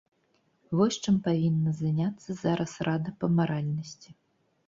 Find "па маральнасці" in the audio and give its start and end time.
3.19-4.09